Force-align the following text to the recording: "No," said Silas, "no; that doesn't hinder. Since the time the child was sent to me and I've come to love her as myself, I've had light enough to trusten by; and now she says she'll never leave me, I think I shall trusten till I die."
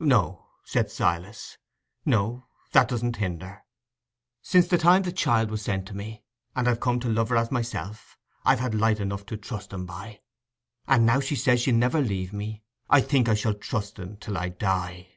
"No," 0.00 0.48
said 0.64 0.90
Silas, 0.90 1.56
"no; 2.04 2.48
that 2.72 2.88
doesn't 2.88 3.18
hinder. 3.18 3.62
Since 4.42 4.66
the 4.66 4.76
time 4.76 5.02
the 5.02 5.12
child 5.12 5.52
was 5.52 5.62
sent 5.62 5.86
to 5.86 5.96
me 5.96 6.24
and 6.56 6.66
I've 6.68 6.80
come 6.80 6.98
to 6.98 7.08
love 7.08 7.28
her 7.28 7.36
as 7.36 7.52
myself, 7.52 8.18
I've 8.44 8.58
had 8.58 8.74
light 8.74 8.98
enough 8.98 9.24
to 9.26 9.36
trusten 9.36 9.86
by; 9.86 10.20
and 10.88 11.06
now 11.06 11.20
she 11.20 11.36
says 11.36 11.60
she'll 11.60 11.76
never 11.76 12.00
leave 12.00 12.32
me, 12.32 12.64
I 12.90 13.00
think 13.00 13.28
I 13.28 13.34
shall 13.34 13.54
trusten 13.54 14.16
till 14.16 14.36
I 14.36 14.48
die." 14.48 15.10